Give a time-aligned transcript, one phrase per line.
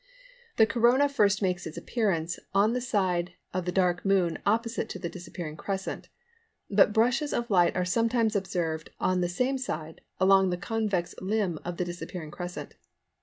[0.57, 4.97] ]The Corona first makes its appearance on the side of the dark Moon opposite to
[4.97, 6.09] the disappearing crescent,
[6.71, 11.59] but brushes of light are sometimes observed on the same side, along the convex limb
[11.63, 12.73] of the disappearing crescent.